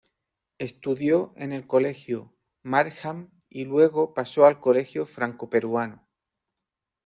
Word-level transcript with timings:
Estudió 0.57 1.31
en 1.35 1.51
el 1.53 1.67
Colegio 1.67 2.35
Markham 2.63 3.29
y 3.49 3.65
luego 3.65 4.15
pasó 4.15 4.45
al 4.47 4.59
Colegio 4.59 5.05
Franco-Peruano. 5.05 6.09